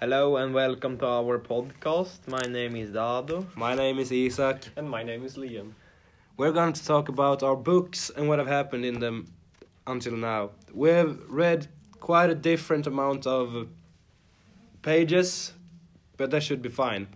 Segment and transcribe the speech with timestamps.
[0.00, 2.26] Hello and welcome to our podcast.
[2.26, 3.46] My name is Dado.
[3.54, 4.64] My name is Isak.
[4.76, 5.72] And my name is Liam.
[6.36, 9.32] We're going to talk about our books and what have happened in them
[9.86, 10.50] until now.
[10.72, 11.68] We have read
[12.00, 13.68] quite a different amount of
[14.82, 15.52] pages,
[16.16, 17.06] but that should be fine.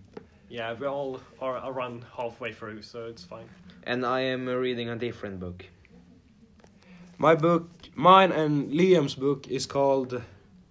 [0.49, 3.49] Yeah, we all are around halfway through, so it's fine.
[3.83, 5.67] And I am reading a different book.
[7.19, 10.23] My book, mine and Liam's book, is called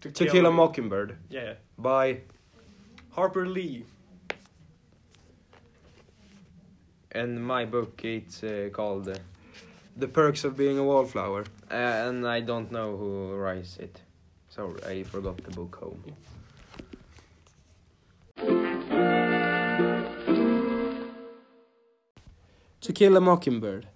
[0.01, 1.55] To, Kill a Mockingbird Yeah.
[1.77, 2.19] By
[3.11, 3.85] Harper Lee.
[7.11, 9.15] And my book it's uh, called uh,
[9.95, 11.45] The Perks of Being a Wallflower.
[11.71, 14.01] uh, and I don't know who writes it.
[14.49, 16.03] So I forgot the book home.
[22.81, 23.87] To Kill a Mockingbird.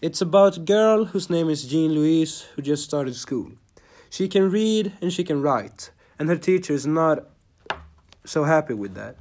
[0.00, 3.52] It's about a girl whose name is Jean Louise who just started school.
[4.10, 5.90] She can read and she can write,
[6.22, 7.24] and her teacher is not
[8.24, 9.16] so happy with that.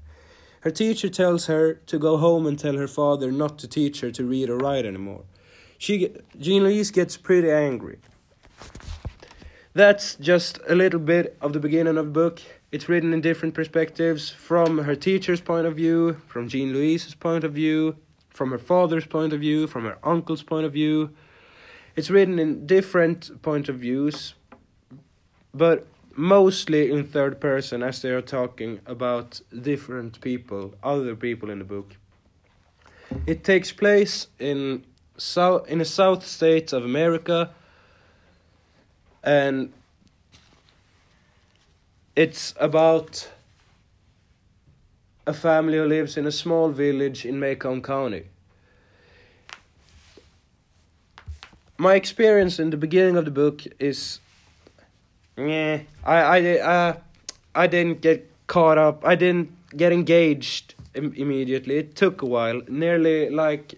[0.60, 4.12] Her teacher tells her to go home and tell her father not to teach her
[4.12, 5.24] to read or write anymore.
[5.80, 7.98] She Jean Louise gets pretty angry.
[9.74, 12.40] That's just a little bit of the beginning of the book.
[12.72, 17.44] It's written in different perspectives from her teacher's point of view, from Jean Louise's point
[17.44, 17.96] of view,
[18.30, 21.10] from her father's point of view, from her uncle's point of view.
[21.96, 24.36] It's written in different point of views,
[25.52, 31.60] but mostly in third person as they are talking about different people, other people in
[31.60, 31.96] the book.
[33.28, 34.86] It takes place in
[35.18, 37.52] south in the south states of America
[39.24, 39.72] and
[42.16, 43.30] it's about
[45.28, 48.24] a family who lives in a small village in Maycomb County.
[51.78, 54.20] My experience in the beginning of the book is,
[55.48, 56.38] yeah, I I
[56.90, 56.98] I,
[57.56, 59.06] I didn't get caught up.
[59.06, 61.78] I didn't get engaged Im- immediately.
[61.78, 63.76] It took a while, nearly like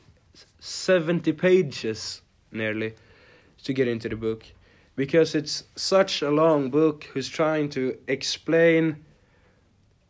[0.60, 2.22] seventy pages,
[2.52, 2.94] nearly,
[3.64, 4.46] to get into the book,
[4.96, 7.06] because it's such a long book.
[7.14, 9.04] Who's trying to explain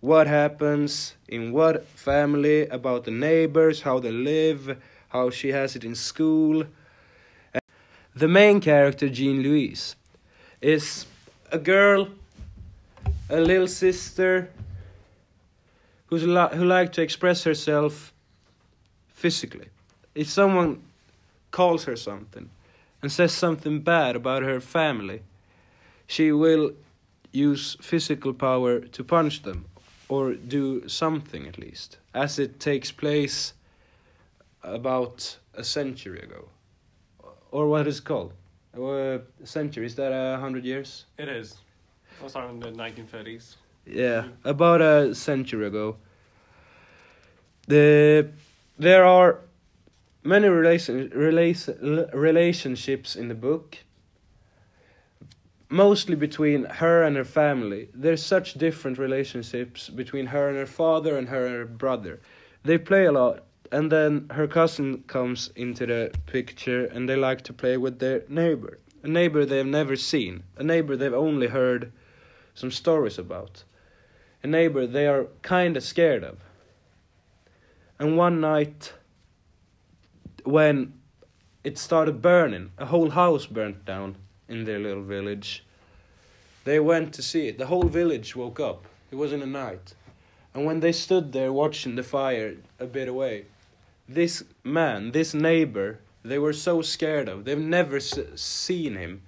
[0.02, 4.78] what happens in what family, about the neighbors, how they live,
[5.10, 6.66] how she has it in school.
[8.16, 9.96] The main character, Jean Louise,
[10.62, 11.06] is
[11.54, 12.08] a girl,
[13.30, 14.50] a little sister,
[16.08, 18.12] who's li- who like to express herself
[19.14, 19.68] physically.
[20.16, 20.82] If someone
[21.52, 22.50] calls her something
[23.02, 25.22] and says something bad about her family,
[26.08, 26.72] she will
[27.32, 29.66] use physical power to punch them
[30.10, 33.54] or do something at least, as it takes place
[34.64, 36.50] about a century ago.
[37.52, 38.34] Or what is called?
[38.76, 41.06] Uh, a century, is that a hundred years?
[41.18, 41.58] It is.
[42.18, 43.56] It was around the 1930s.
[43.86, 45.98] Yeah, about a century ago.
[47.68, 48.30] The
[48.80, 49.42] there are
[50.24, 53.78] many relation, relation relationships in the book.
[55.70, 57.90] Mostly between her and her family.
[57.94, 62.22] There's such different relationships between her and her father and her and her brother.
[62.64, 67.42] They play a lot, and then her cousin comes into the picture, and they like
[67.42, 68.80] to play with their neighbor.
[69.04, 71.92] A neighbor they've never seen, a neighbor they've only heard
[72.54, 73.64] some stories about
[74.44, 76.38] a neighbor they are kind of scared of.
[77.98, 78.94] And one night,
[80.44, 80.94] when
[81.64, 84.18] it started burning, a whole house burnt down
[84.50, 85.64] in their little village.
[86.66, 87.58] They went to see it.
[87.58, 88.86] The whole village woke up.
[89.12, 89.94] It was in the night.
[90.54, 93.46] And when they stood there watching the fire a bit away,
[94.08, 97.46] this man, this neighbor, they were so scared of.
[97.46, 99.22] They've never s- seen him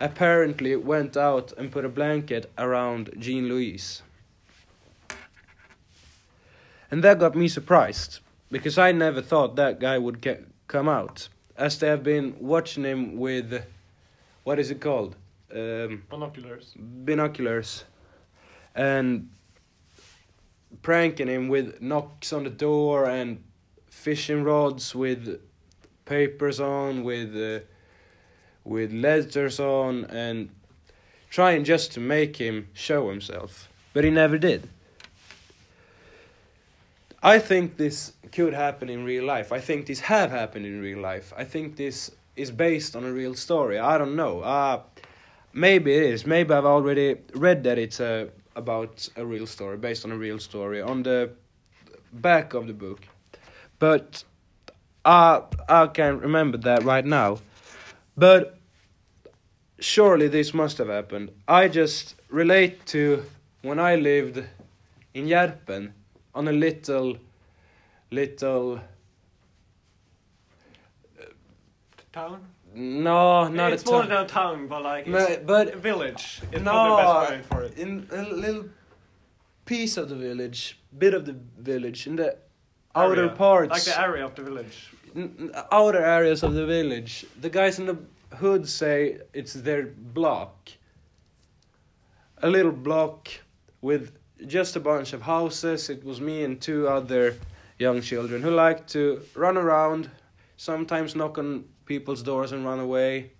[0.00, 4.02] apparently went out and put a blanket around Jean Louise.
[6.90, 11.28] And that got me surprised because I never thought that guy would ca- come out,
[11.56, 13.64] as they have been watching him with
[14.44, 15.16] what is it called?
[15.52, 16.74] Um, Binoculars.
[16.76, 17.84] binoculars
[18.74, 19.30] and
[20.82, 23.42] pranking him with knocks on the door and
[23.90, 25.40] fishing rods with
[26.04, 27.64] papers on with uh,
[28.64, 30.50] with letters on and
[31.30, 33.68] trying just to make him show himself.
[33.92, 34.68] But he never did.
[37.22, 39.52] I think this could happen in real life.
[39.52, 41.32] I think this have happened in real life.
[41.36, 43.78] I think this is based on a real story.
[43.78, 44.40] I don't know.
[44.40, 44.82] Uh
[45.52, 46.26] maybe it is.
[46.26, 50.38] Maybe i've already read that it's uh, about a real story based on a real
[50.38, 51.30] story on the
[52.12, 53.00] back of the book
[53.78, 54.24] but
[55.04, 57.38] uh, i can't remember that right now
[58.16, 58.58] but
[59.78, 63.24] surely this must have happened i just relate to
[63.62, 64.44] when I lived
[65.14, 65.92] in Järpen
[66.34, 67.16] on a little,
[68.10, 68.80] little.
[72.12, 72.40] Town?
[72.74, 76.42] No, not it's more than a town, but like it's but- a village.
[76.52, 77.78] It's no, the best word for it.
[77.78, 78.64] in a little
[79.64, 82.36] piece of the village, bit of the village, in the
[82.98, 83.36] outer Area.
[83.36, 84.90] parts, Like the area of the village.
[85.16, 87.26] n- n- outer areas of the village.
[87.40, 87.98] The guys in the
[88.36, 89.84] hood say it's their
[90.14, 90.70] block.
[92.42, 93.28] A little block
[93.80, 94.12] with
[94.46, 95.90] just a bunch of houses.
[95.90, 97.34] It was me and two other
[97.78, 100.10] young children who liked to run around,
[100.56, 103.32] sometimes knock on people's doors and run away.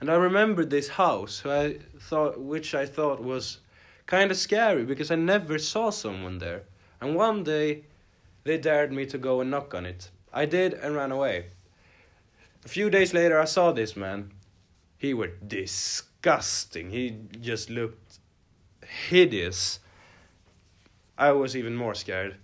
[0.00, 3.58] And I remembered this house, who I thought, which I thought was
[4.06, 6.62] kind of scary because I never saw someone there.
[7.00, 7.84] And one day,
[8.46, 10.10] they dared me to go and knock on it.
[10.32, 11.46] I did and ran away.
[12.64, 14.32] A few days later, I saw this man.
[14.98, 16.90] He was disgusting.
[16.90, 18.18] He just looked
[19.08, 19.80] hideous.
[21.18, 22.36] I was even more scared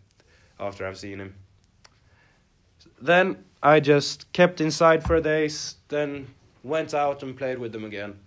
[0.59, 1.35] after I've seen him.
[3.01, 6.29] Then I just kept inside for days, then
[6.65, 8.19] went out and played with them again.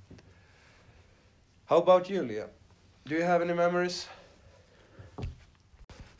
[1.66, 2.50] How about you, Liam?
[3.06, 4.08] Do you have any memories?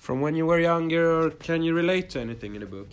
[0.06, 2.90] From when you were younger, or can you relate to anything in the book?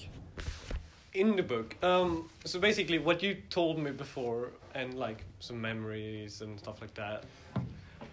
[1.12, 1.76] in the book.
[1.85, 6.94] Um, so basically, what you told me before, and like some memories and stuff like
[6.94, 7.25] that.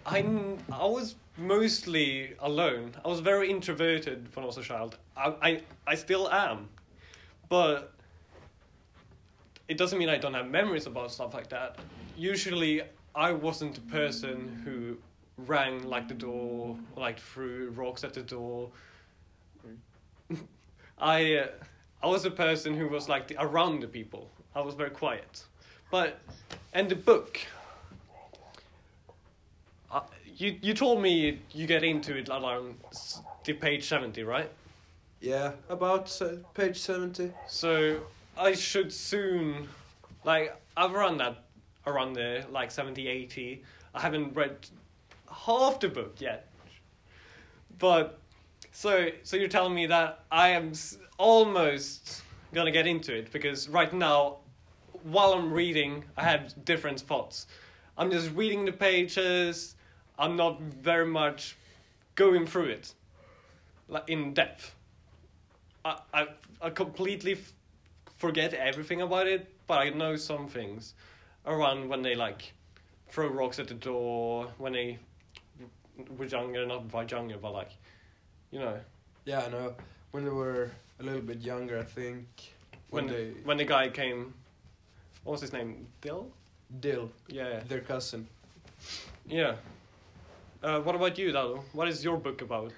[0.06, 0.20] I
[0.70, 2.92] I was mostly alone.
[3.06, 4.98] I was very introverted when I was a child.
[5.16, 6.68] I I, I still am,
[7.48, 7.94] but
[9.70, 11.78] it doesn't mean I don't have memories about stuff like that.
[12.18, 12.82] Usually,
[13.16, 14.98] I wasn't the person who
[15.48, 18.72] rang like the door, like threw rocks at the door.
[21.00, 21.36] I.
[21.36, 21.48] Uh,
[22.02, 24.30] I was a person who was like the, around the people.
[24.56, 25.44] I was very quiet.
[25.92, 26.20] But
[26.74, 27.40] and the book.
[29.92, 30.02] Uh,
[30.38, 32.76] you you told me you get into it around
[33.44, 34.50] the page seventy, right?
[35.22, 37.32] Yeah, about uh, page 70.
[37.48, 38.00] So
[38.38, 39.68] I should soon,
[40.24, 41.44] like I've run that
[41.86, 43.62] around there, like 70, 80.
[43.94, 44.56] I haven't read
[45.30, 46.48] half the book yet.
[47.80, 48.20] But
[48.72, 50.74] so so you're telling me that I am
[51.18, 52.24] almost
[52.54, 54.38] gonna get into it because right now,
[55.04, 57.48] while I'm reading, I have different spots.
[57.98, 59.76] I'm just reading the pages.
[60.18, 61.58] I'm not very much
[62.16, 62.94] going through it,
[63.88, 64.76] like in depth.
[65.86, 66.28] I I,
[66.62, 67.54] I completely f-
[68.18, 70.94] forget everything about it, but I know some things
[71.46, 72.54] around when they like
[73.10, 75.00] throw rocks at the door when they
[76.18, 77.72] were younger, not younger, but like
[78.52, 78.80] you know
[79.26, 79.74] Yeah, I know.
[80.12, 82.26] When they were a little bit younger, I think.
[82.90, 83.26] when When they.
[83.44, 84.34] when the guy came.
[85.24, 85.88] What was his name?
[86.02, 86.28] Dill.
[86.80, 88.28] Dill, Yeah, their cousin.
[89.28, 89.56] yeah.
[90.64, 91.64] Uh, what about you, Dado?
[91.74, 92.72] What is your book about?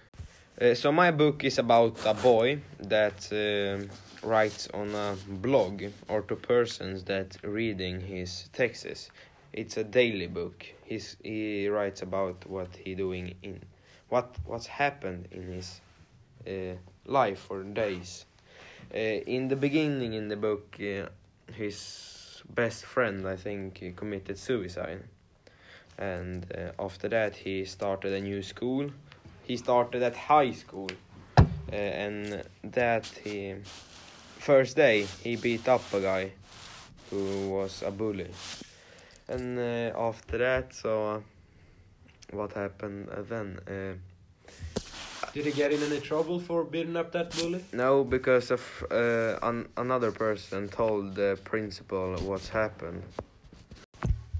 [0.62, 3.90] Uh, so my book is about a boy that um
[4.24, 9.10] writes on a blog or to persons that reading his texts.
[9.54, 10.66] It's a daily book.
[10.86, 13.60] He's, he writes about what he doing in
[14.12, 15.81] what what's happened in his
[16.46, 16.75] uh,
[17.06, 18.25] life for days.
[18.94, 18.98] Uh,
[19.36, 21.08] in the beginning in the book, uh,
[21.54, 25.04] his best friend I think he committed suicide,
[25.98, 28.92] and uh, after that he started a new school.
[29.44, 30.89] He started at high school.
[31.72, 33.56] Uh, and that he
[34.39, 36.32] first day he beat up a guy
[37.10, 38.30] who was a bully.
[39.30, 41.20] And uh, after that so uh,
[42.32, 43.94] what happened uh, then uh,
[45.34, 47.64] Did he get in any trouble for beating up that bully?
[47.74, 48.62] no because of
[48.92, 53.04] uh, an- another person told the principal what's happened.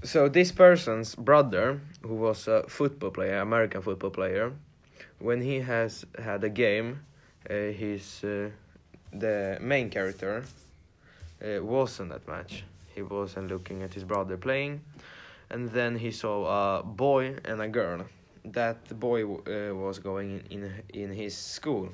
[0.04, 4.52] So this person's brother who was a football player american football player
[5.20, 6.98] when he has had a game
[7.48, 8.50] uh, his uh,
[9.12, 10.42] the main character
[11.44, 12.64] uh, was in that match.
[12.94, 14.80] He wasn't looking at his brother playing
[15.52, 18.04] and then he saw a boy and a girl.
[18.44, 21.88] That boy uh, was going in, in in his school.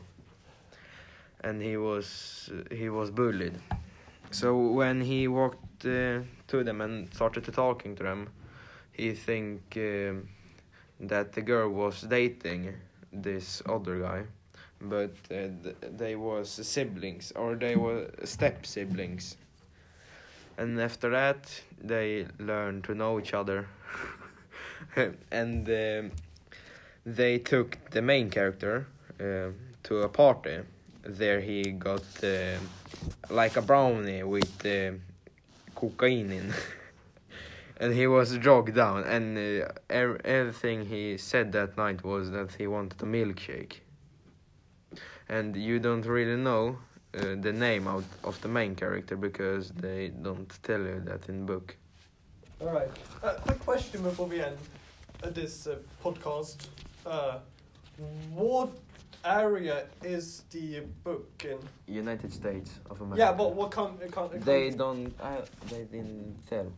[1.44, 3.58] And he was he was bullied.
[4.30, 8.28] So when he walked uh, to them and started to talking to them
[8.98, 10.28] he think um,
[11.00, 12.74] that the girl was dating
[13.12, 14.22] this other guy.
[14.80, 19.36] But uh, th- they was siblings or they were step siblings
[20.58, 23.66] and after that they learned to know each other.
[25.30, 26.10] And um,
[27.06, 28.86] they took the main character
[29.20, 29.50] uh,
[29.84, 30.58] to a party.
[31.02, 32.56] There he got uh,
[33.30, 34.92] like a brownie with uh,
[35.74, 36.52] cocaine in.
[37.80, 42.50] And he was jogged down, and uh, er- everything he said that night was that
[42.58, 43.74] he wanted a milkshake.
[45.28, 46.78] And you don't really know
[47.14, 51.46] uh, the name of, of the main character because they don't tell you that in
[51.46, 51.76] book.
[52.60, 52.90] All right.
[53.22, 54.58] Uh, quick question before we end
[55.22, 56.66] uh, this uh, podcast.
[57.06, 57.38] Uh,
[58.34, 58.70] what
[59.24, 61.58] area is the book in?
[61.86, 63.18] United States of America.
[63.24, 65.14] Yeah, but what con- con- They don't.
[65.20, 66.72] Uh, they didn't tell.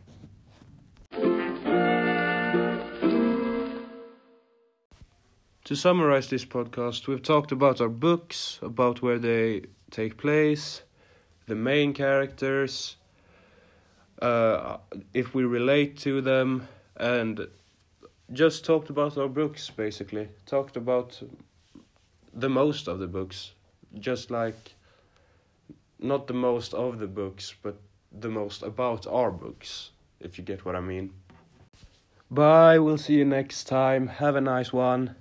[5.64, 10.82] To summarize this podcast, we've talked about our books, about where they take place,
[11.46, 12.96] the main characters,
[14.22, 14.78] uh,
[15.14, 17.48] if we relate to them, and
[18.32, 20.28] just talked about our books basically.
[20.46, 21.20] Talked about
[22.32, 23.52] the most of the books,
[23.98, 24.74] just like
[25.98, 27.76] not the most of the books, but
[28.12, 31.12] the most about our books, if you get what I mean.
[32.30, 34.06] Bye, we'll see you next time.
[34.06, 35.16] Have a nice one.